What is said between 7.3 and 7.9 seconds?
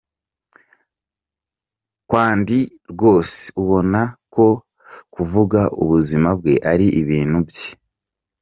bye.